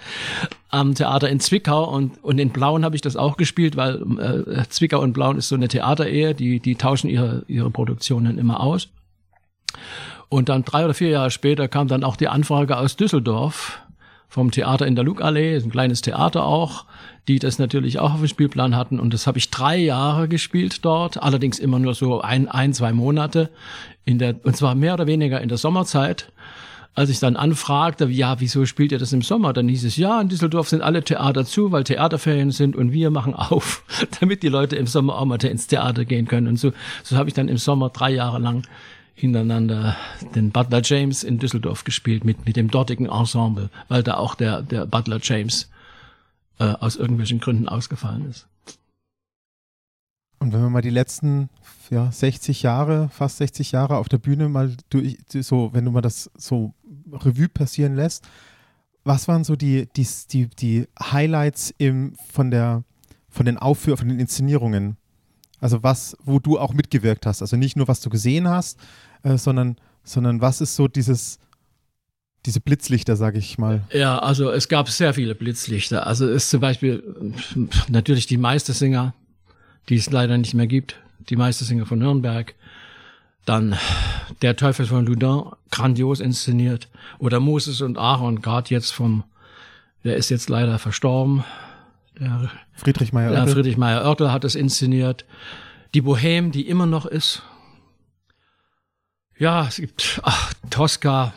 [0.68, 4.64] am Theater in Zwickau und, und in Blauen habe ich das auch gespielt, weil äh,
[4.68, 8.88] Zwickau und Blauen ist so eine Theaterehe, die, die tauschen ihre, ihre Produktionen immer aus.
[10.28, 13.80] Und dann drei oder vier Jahre später kam dann auch die Anfrage aus Düsseldorf
[14.28, 16.84] vom Theater in der Lugallee, ein kleines Theater auch,
[17.28, 19.00] die das natürlich auch auf dem Spielplan hatten.
[19.00, 22.92] Und das habe ich drei Jahre gespielt dort, allerdings immer nur so ein, ein, zwei
[22.92, 23.50] Monate.
[24.04, 26.32] In der, und zwar mehr oder weniger in der Sommerzeit.
[26.94, 29.52] Als ich dann anfragte, ja, wieso spielt ihr das im Sommer?
[29.52, 33.10] Dann hieß es, ja, in Düsseldorf sind alle Theater zu, weil Theaterferien sind und wir
[33.10, 33.84] machen auf,
[34.20, 36.48] damit die Leute im Sommer auch mal ins Theater gehen können.
[36.48, 38.62] Und so, so habe ich dann im Sommer drei Jahre lang
[39.16, 39.96] hintereinander
[40.34, 44.62] den Butler James in Düsseldorf gespielt mit, mit dem dortigen Ensemble, weil da auch der,
[44.62, 45.70] der Butler James
[46.58, 48.46] äh, aus irgendwelchen Gründen ausgefallen ist.
[50.38, 51.48] Und wenn wir mal die letzten
[51.90, 56.02] ja, 60 Jahre, fast 60 Jahre auf der Bühne mal durch, so, wenn du mal
[56.02, 56.74] das so
[57.10, 58.28] Revue passieren lässt,
[59.02, 62.84] was waren so die, die, die, die Highlights im, von, der,
[63.30, 64.98] von den Aufführungen, von den Inszenierungen?
[65.58, 67.40] Also was, wo du auch mitgewirkt hast.
[67.40, 68.78] Also nicht nur, was du gesehen hast,
[69.22, 71.38] äh, sondern, sondern was ist so dieses,
[72.46, 73.82] diese Blitzlichter, sage ich mal.
[73.92, 76.06] Ja, also es gab sehr viele Blitzlichter.
[76.06, 77.02] Also es ist zum Beispiel
[77.88, 79.14] natürlich die Meistersinger,
[79.88, 80.96] die es leider nicht mehr gibt.
[81.28, 82.54] Die Meistersinger von Nürnberg.
[83.44, 83.76] Dann
[84.42, 86.88] Der Teufel von Loudun, grandios inszeniert.
[87.18, 89.24] Oder Moses und Aaron, gerade jetzt vom,
[90.04, 91.44] der ist jetzt leider verstorben.
[92.18, 93.54] Der, Friedrich Meyer-Oertel.
[93.54, 95.24] Friedrich Meyer-Oertel hat es inszeniert.
[95.94, 97.42] Die Bohème, die immer noch ist.
[99.38, 101.34] Ja, es gibt ach, Tosca.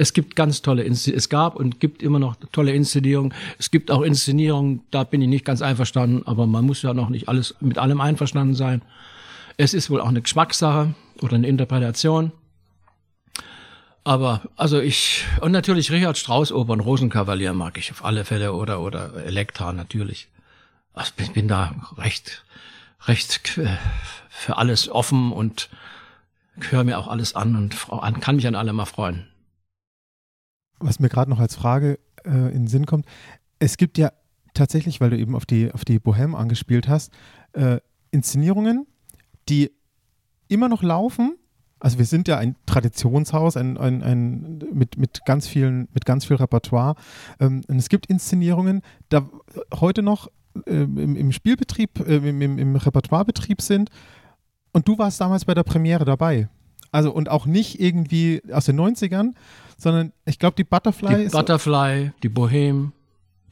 [0.00, 1.18] Es gibt ganz tolle Inszenierungen.
[1.18, 3.34] Es gab und gibt immer noch tolle Inszenierungen.
[3.58, 7.08] Es gibt auch Inszenierungen, da bin ich nicht ganz einverstanden, aber man muss ja noch
[7.08, 8.82] nicht alles mit allem einverstanden sein.
[9.56, 12.30] Es ist wohl auch eine Geschmackssache oder eine Interpretation.
[14.04, 18.80] Aber also ich und natürlich Richard Strauss Opern Rosenkavalier mag ich auf alle Fälle oder
[18.80, 20.28] oder Elektra natürlich.
[20.94, 22.44] Also ich bin da recht
[23.06, 23.76] recht äh,
[24.30, 25.68] für alles offen und
[26.60, 29.26] höre mir auch alles an und kann mich an allem mal freuen.
[30.80, 33.06] Was mir gerade noch als Frage äh, in den Sinn kommt,
[33.58, 34.12] es gibt ja
[34.54, 37.12] tatsächlich, weil du eben auf die, auf die Bohème angespielt hast,
[37.52, 37.78] äh,
[38.10, 38.86] Inszenierungen,
[39.48, 39.72] die
[40.48, 41.36] immer noch laufen,
[41.80, 46.24] Also wir sind ja ein Traditionshaus, ein, ein, ein, mit, mit, ganz vielen, mit ganz
[46.24, 46.96] viel Repertoire.
[47.38, 49.28] Ähm, und es gibt Inszenierungen, da
[49.74, 50.28] heute noch
[50.66, 53.90] äh, im, im, Spielbetrieb, äh, im, im, im Repertoirebetrieb sind.
[54.78, 56.48] Und du warst damals bei der Premiere dabei.
[56.92, 59.34] Also und auch nicht irgendwie aus den 90ern,
[59.76, 61.24] sondern ich glaube, die Butterfly.
[61.24, 62.92] Die Butterfly, die Bohème,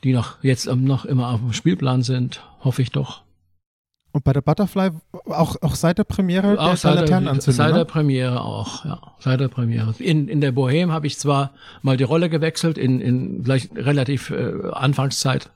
[0.05, 3.25] die noch jetzt noch immer auf dem Spielplan sind, hoffe ich doch.
[4.13, 4.91] Und bei der Butterfly
[5.25, 7.57] auch, auch seit der Premiere auch der, seit Laternenanzünder?
[7.57, 7.79] Seit ne?
[7.79, 9.01] der Premiere auch, ja.
[9.19, 9.97] Seit der Premiere.
[9.99, 11.51] In, in der Bohème habe ich zwar
[11.83, 15.51] mal die Rolle gewechselt, in, in gleich relativ äh, Anfangszeit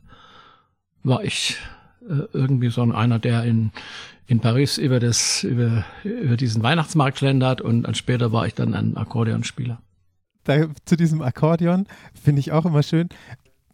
[1.05, 1.59] war ich
[2.09, 3.71] äh, irgendwie so einer, der in,
[4.31, 8.75] in Paris über, das, über, über diesen Weihnachtsmarkt schlendert und dann später war ich dann
[8.75, 9.83] ein Akkordeonspieler.
[10.45, 13.09] Da, zu diesem Akkordeon finde ich auch immer schön.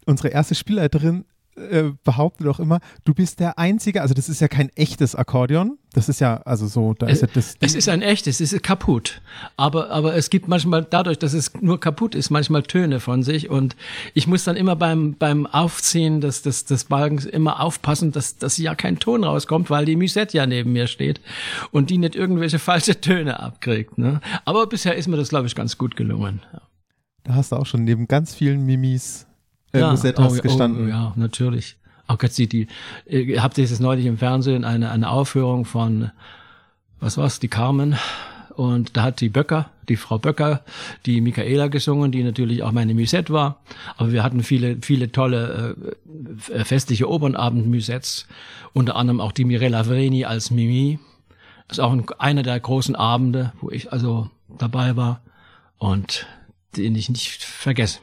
[0.07, 1.25] Unsere erste Spielleiterin
[1.57, 5.77] äh, behauptet auch immer, du bist der Einzige, also das ist ja kein echtes Akkordeon,
[5.93, 7.55] das ist ja, also so, da ist ja das.
[7.59, 9.21] Es ist ein echtes, es ist kaputt.
[9.55, 13.49] Aber, aber es gibt manchmal, dadurch, dass es nur kaputt ist, manchmal Töne von sich
[13.49, 13.75] und
[14.13, 18.57] ich muss dann immer beim, beim Aufziehen des, des, des Balkens immer aufpassen, dass, dass
[18.57, 21.21] ja kein Ton rauskommt, weil die Musette ja neben mir steht
[21.71, 23.97] und die nicht irgendwelche falsche Töne abkriegt.
[23.97, 24.21] Ne?
[24.45, 26.41] Aber bisher ist mir das, glaube ich, ganz gut gelungen.
[27.23, 29.26] Da hast du auch schon neben ganz vielen Mimis
[29.73, 30.87] äh, ja, Musettas oh, gestanden.
[30.87, 31.77] Oh, ja, natürlich.
[32.07, 32.67] Auch jetzt die, die,
[33.05, 36.11] ihr habt jetzt neulich im Fernsehen eine, eine Aufführung von,
[36.99, 37.97] was war's, die Carmen.
[38.55, 40.63] Und da hat die Böcker, die Frau Böcker,
[41.05, 43.61] die Michaela gesungen, die natürlich auch meine Musette war.
[43.97, 45.75] Aber wir hatten viele, viele tolle
[46.51, 48.25] äh, festliche Opernabend-Musettes.
[48.73, 50.97] Unter anderem auch die Mirella Vreni als Mimi.
[51.67, 55.21] Das ist auch ein, einer der großen Abende, wo ich also dabei war
[55.77, 56.25] und
[56.75, 57.99] den ich nicht vergesse.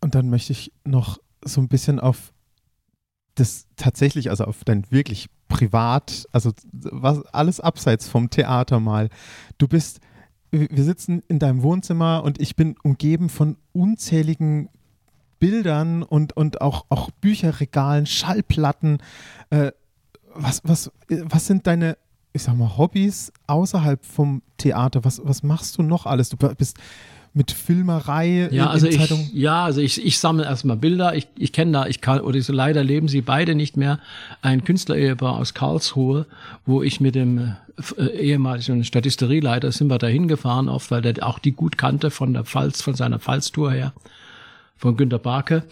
[0.00, 2.32] Und dann möchte ich noch so ein bisschen auf
[3.34, 9.08] das tatsächlich, also auf dein wirklich privat, also was alles abseits vom Theater mal.
[9.58, 10.00] Du bist,
[10.50, 14.68] wir sitzen in deinem Wohnzimmer und ich bin umgeben von unzähligen
[15.38, 18.98] Bildern und, und auch, auch Bücherregalen, Schallplatten.
[19.50, 19.72] Äh,
[20.34, 21.98] was, was, was sind deine,
[22.32, 25.04] ich sag mal, Hobbys außerhalb vom Theater?
[25.04, 26.30] Was, was machst du noch alles?
[26.30, 26.78] Du bist
[27.36, 31.14] mit Filmerei ja, in, also in ich, Ja, also ich, ich sammle erstmal Bilder.
[31.14, 34.00] Ich, ich kenne da, ich kann, oder so leider leben sie beide nicht mehr,
[34.40, 36.24] ein Künstlerehepaar aus Karlsruhe,
[36.64, 37.54] wo ich mit dem
[37.98, 42.32] äh, ehemaligen Statisterieleiter sind wir da hingefahren, oft, weil der auch die gut kannte von
[42.32, 43.92] der Pfalz, von seiner Pfalztour her,
[44.78, 45.62] von Günter Barke.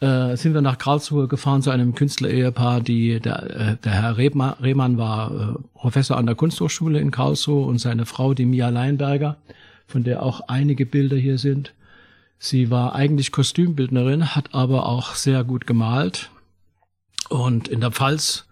[0.00, 4.54] Äh, sind wir nach Karlsruhe gefahren zu einem Künstlerehepaar, die der, äh, der Herr Rehmann,
[4.60, 9.36] Rehmann war äh, Professor an der Kunsthochschule in Karlsruhe und seine Frau, die Mia Leinberger
[9.86, 11.74] von der auch einige Bilder hier sind.
[12.38, 16.30] Sie war eigentlich Kostümbildnerin, hat aber auch sehr gut gemalt.
[17.28, 18.46] Und in der Pfalz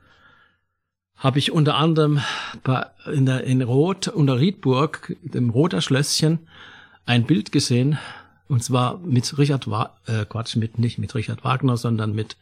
[1.16, 2.20] habe ich unter anderem
[2.62, 6.38] bei, in, der, in Rot, unter Riedburg, dem Roter Schlösschen,
[7.04, 7.98] ein Bild gesehen.
[8.48, 12.36] Und zwar mit Richard, Wa äh, Quatsch, mit, nicht mit Richard Wagner, sondern mit,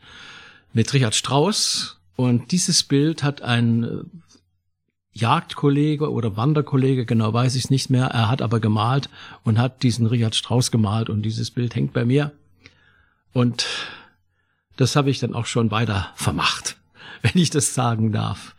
[0.73, 1.99] mit Richard Strauss.
[2.15, 4.11] Und dieses Bild hat ein
[5.13, 8.07] Jagdkollege oder Wanderkollege, genau weiß ich es nicht mehr.
[8.07, 9.09] Er hat aber gemalt
[9.43, 12.33] und hat diesen Richard Strauss gemalt und dieses Bild hängt bei mir.
[13.33, 13.67] Und
[14.77, 16.77] das habe ich dann auch schon weiter vermacht,
[17.23, 18.55] wenn ich das sagen darf.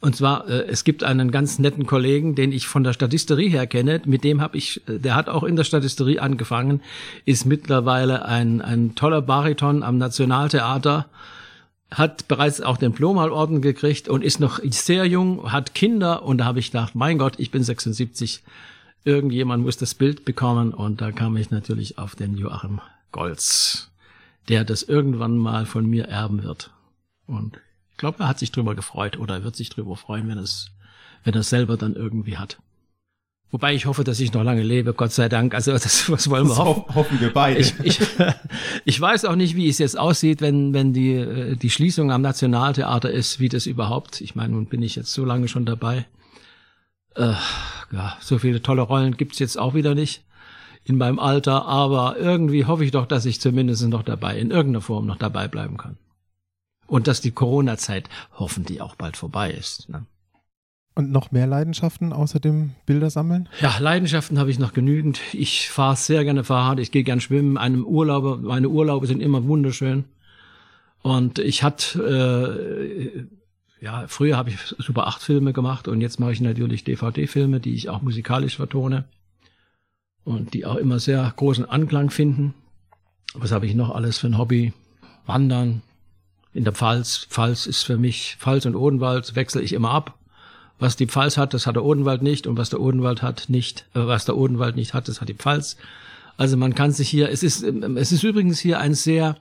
[0.00, 3.66] Und zwar, äh, es gibt einen ganz netten Kollegen, den ich von der Statisterie her
[3.66, 4.00] kenne.
[4.06, 6.80] Mit dem habe ich, äh, der hat auch in der Statisterie angefangen,
[7.26, 11.06] ist mittlerweile ein, ein toller Bariton am Nationaltheater
[11.90, 16.44] hat bereits auch den Plomalorden gekriegt und ist noch sehr jung, hat Kinder und da
[16.44, 18.42] habe ich gedacht, mein Gott, ich bin 76,
[19.04, 22.80] irgendjemand muss das Bild bekommen und da kam ich natürlich auf den Joachim
[23.12, 23.90] Golz,
[24.48, 26.70] der das irgendwann mal von mir erben wird.
[27.26, 27.58] Und
[27.90, 30.70] ich glaube, er hat sich drüber gefreut oder er wird sich drüber freuen, wenn es,
[31.24, 32.58] wenn er es selber dann irgendwie hat.
[33.52, 35.54] Wobei ich hoffe, dass ich noch lange lebe, Gott sei Dank.
[35.54, 36.94] Also das was wollen wir das hoffen.
[36.94, 37.58] hoffen wir beide.
[37.58, 38.00] Ich, ich,
[38.84, 42.22] ich weiß auch nicht, wie es jetzt aussieht, wenn, wenn die, äh, die Schließung am
[42.22, 44.20] Nationaltheater ist, wie das überhaupt.
[44.20, 46.06] Ich meine, nun bin ich jetzt so lange schon dabei.
[47.16, 47.34] Äh,
[47.92, 50.22] ja, so viele tolle Rollen gibt's jetzt auch wieder nicht
[50.84, 54.80] in meinem Alter, aber irgendwie hoffe ich doch, dass ich zumindest noch dabei, in irgendeiner
[54.80, 55.98] Form noch dabei bleiben kann.
[56.86, 59.88] Und dass die Corona-Zeit hoffentlich auch bald vorbei ist.
[59.88, 60.06] Ne?
[60.94, 63.48] Und noch mehr Leidenschaften außer dem Bildersammeln?
[63.60, 65.20] Ja, Leidenschaften habe ich noch genügend.
[65.32, 67.56] Ich fahre sehr gerne Fahrrad, ich gehe gern schwimmen.
[67.56, 70.04] Einem Urlaube, meine Urlaube sind immer wunderschön.
[71.02, 73.22] Und ich hatte,
[73.80, 77.60] äh, ja, früher habe ich Super 8 Filme gemacht und jetzt mache ich natürlich DVD-Filme,
[77.60, 79.04] die ich auch musikalisch vertone
[80.24, 82.52] und die auch immer sehr großen Anklang finden.
[83.34, 84.72] Was habe ich noch alles für ein Hobby?
[85.24, 85.82] Wandern
[86.52, 87.26] in der Pfalz.
[87.30, 90.18] Pfalz ist für mich, Pfalz und Odenwald wechsle ich immer ab
[90.80, 93.84] Was die Pfalz hat, das hat der Odenwald nicht und was der Odenwald hat nicht,
[93.94, 95.76] äh, was der Odenwald nicht hat, das hat die Pfalz.
[96.36, 99.36] Also man kann sich hier, es ist, es ist übrigens hier ein sehr,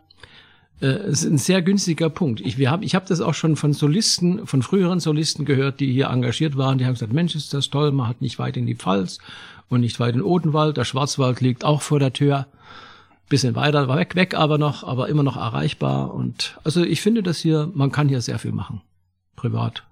[0.81, 2.41] äh, es ist ein sehr günstiger Punkt.
[2.41, 5.93] Ich, wir haben, ich habe das auch schon von Solisten, von früheren Solisten gehört, die
[5.93, 6.77] hier engagiert waren.
[6.77, 9.19] Die haben gesagt, Mensch, ist das toll, man hat nicht weit in die Pfalz
[9.69, 10.75] und nicht weit in Odenwald.
[10.75, 12.47] Der Schwarzwald liegt auch vor der Tür.
[13.29, 16.13] Bisschen weiter weg, weg aber noch, aber immer noch erreichbar.
[16.13, 18.81] Und also ich finde das hier, man kann hier sehr viel machen.
[19.37, 19.83] Privat.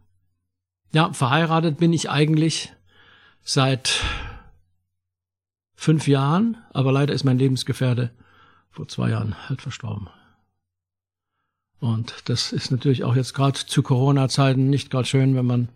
[0.94, 2.74] Ja, verheiratet bin ich eigentlich
[3.44, 4.02] seit
[5.76, 8.12] fünf Jahren, aber leider ist mein Lebensgefährte
[8.72, 10.10] vor zwei Jahren halt verstorben.
[11.80, 15.70] Und das ist natürlich auch jetzt gerade zu Corona-Zeiten nicht gerade schön, wenn man,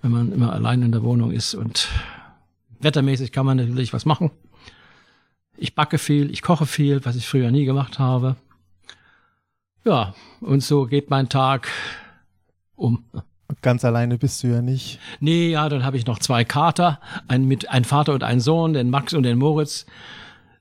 [0.00, 1.54] wenn man immer allein in der Wohnung ist.
[1.54, 1.88] Und
[2.80, 4.30] wettermäßig kann man natürlich was machen.
[5.56, 8.36] Ich backe viel, ich koche viel, was ich früher nie gemacht habe.
[9.84, 11.68] Ja, und so geht mein Tag
[12.76, 13.04] um.
[13.62, 14.98] Ganz alleine bist du ja nicht.
[15.20, 18.74] Nee, ja, dann habe ich noch zwei Kater, ein, mit, ein Vater und ein Sohn,
[18.74, 19.86] den Max und den Moritz,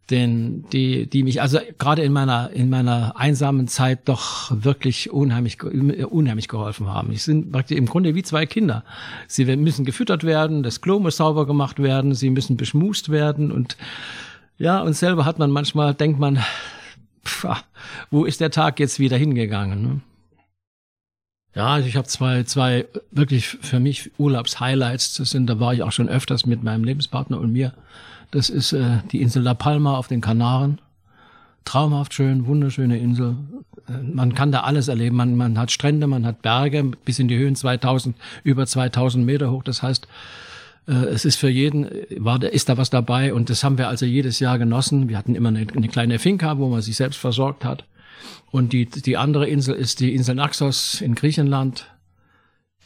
[0.09, 5.61] den, die, die mich also gerade in meiner, in meiner einsamen Zeit doch wirklich unheimlich,
[5.61, 7.11] unheimlich geholfen haben.
[7.11, 8.85] Ich sind praktisch im Grunde wie zwei Kinder.
[9.27, 13.75] Sie müssen gefüttert werden, das Klo muss sauber gemacht werden, sie müssen beschmust werden und
[14.57, 16.39] ja, und selber hat man manchmal, denkt man,
[17.25, 17.45] pff,
[18.09, 19.81] wo ist der Tag jetzt wieder hingegangen?
[19.81, 20.01] Ne?
[21.57, 25.15] Ja, also ich habe zwei, zwei wirklich für mich Urlaubshighlights.
[25.15, 27.73] Das sind, da war ich auch schon öfters mit meinem Lebenspartner und mir.
[28.29, 30.79] Das ist äh, die Insel La Palma auf den Kanaren.
[31.65, 33.37] Traumhaft schön, wunderschöne Insel.
[33.89, 35.15] Äh, man kann da alles erleben.
[35.15, 39.49] Man, man hat Strände, man hat Berge bis in die Höhen 2000, über 2000 Meter
[39.49, 39.63] hoch.
[39.63, 40.07] Das heißt,
[40.87, 44.05] äh, es ist für jeden, war, ist da was dabei und das haben wir also
[44.05, 45.09] jedes Jahr genossen.
[45.09, 47.83] Wir hatten immer eine, eine kleine Finca, wo man sich selbst versorgt hat.
[48.51, 51.87] Und die, die andere Insel ist die Insel Naxos in Griechenland,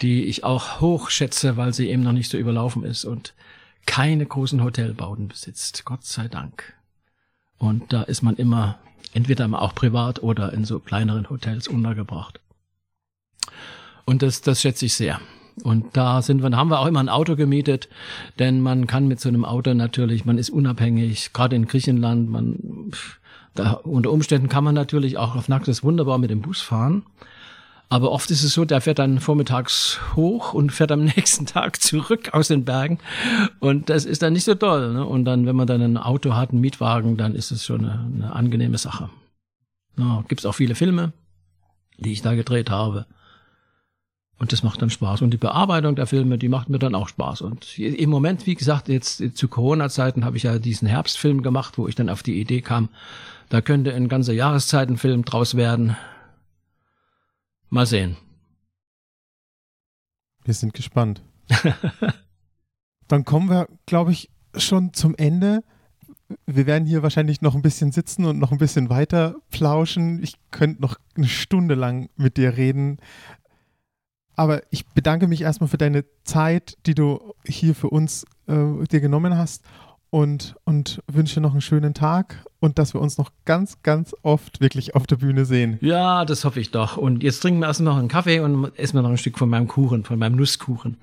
[0.01, 3.33] die ich auch hoch schätze, weil sie eben noch nicht so überlaufen ist und
[3.85, 5.85] keine großen Hotelbauten besitzt.
[5.85, 6.73] Gott sei Dank.
[7.57, 8.79] Und da ist man immer
[9.13, 12.39] entweder auch privat oder in so kleineren Hotels untergebracht.
[14.05, 15.19] Und das, das schätze ich sehr.
[15.63, 17.89] Und da sind wir, da haben wir auch immer ein Auto gemietet,
[18.39, 22.91] denn man kann mit so einem Auto natürlich, man ist unabhängig, gerade in Griechenland, man
[23.53, 27.03] da, unter Umständen kann man natürlich auch auf Naxos wunderbar mit dem Bus fahren.
[27.89, 31.81] Aber oft ist es so, der fährt dann vormittags hoch und fährt am nächsten Tag
[31.81, 32.99] zurück aus den Bergen.
[33.59, 34.93] Und das ist dann nicht so toll.
[34.93, 35.05] Ne?
[35.05, 37.99] Und dann, wenn man dann ein Auto hat, einen Mietwagen, dann ist es schon eine,
[37.99, 39.09] eine angenehme Sache.
[39.97, 41.11] Ja, Gibt es auch viele Filme,
[41.97, 43.07] die ich da gedreht habe.
[44.41, 45.21] Und das macht dann Spaß.
[45.21, 47.41] Und die Bearbeitung der Filme, die macht mir dann auch Spaß.
[47.41, 51.87] Und im Moment, wie gesagt, jetzt zu Corona-Zeiten habe ich ja diesen Herbstfilm gemacht, wo
[51.87, 52.89] ich dann auf die Idee kam,
[53.49, 55.95] da könnte ein ganzer Jahreszeitenfilm draus werden.
[57.69, 58.17] Mal sehen.
[60.43, 61.21] Wir sind gespannt.
[63.07, 65.63] Dann kommen wir, glaube ich, schon zum Ende.
[66.47, 70.23] Wir werden hier wahrscheinlich noch ein bisschen sitzen und noch ein bisschen weiter plauschen.
[70.23, 72.97] Ich könnte noch eine Stunde lang mit dir reden.
[74.41, 78.99] Aber ich bedanke mich erstmal für deine Zeit, die du hier für uns äh, dir
[78.99, 79.63] genommen hast
[80.09, 84.59] und, und wünsche noch einen schönen Tag und dass wir uns noch ganz, ganz oft
[84.59, 85.77] wirklich auf der Bühne sehen.
[85.81, 86.97] Ja, das hoffe ich doch.
[86.97, 89.47] Und jetzt trinken wir erstmal noch einen Kaffee und essen wir noch ein Stück von
[89.47, 90.97] meinem Kuchen, von meinem Nusskuchen.